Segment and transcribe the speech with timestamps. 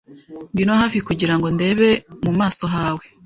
[0.49, 1.89] Ngwino hafi kugirango ndebe
[2.25, 3.03] mu maso hawe.